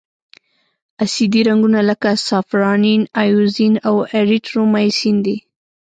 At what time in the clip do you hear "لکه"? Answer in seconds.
1.89-2.09